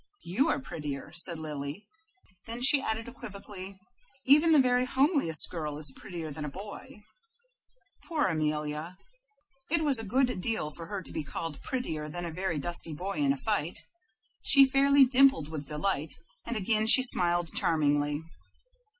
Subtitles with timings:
[0.23, 1.85] "You are prettier," said Lily.
[2.47, 3.79] Then she added, equivocally,
[4.25, 7.03] "Even the very homeliest girl is prettier than a boy."
[8.05, 8.97] Poor Amelia,
[9.69, 12.95] it was a good deal for her to be called prettier than a very dusty
[12.95, 13.83] boy in a fight.
[14.41, 16.15] She fairly dimpled with delight,
[16.47, 18.23] and again she smiled charmingly.